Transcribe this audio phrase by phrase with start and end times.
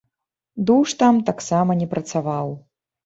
[0.69, 2.55] Душ там таксама не працаваў.